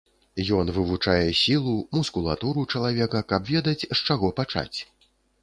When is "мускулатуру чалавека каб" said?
1.97-3.53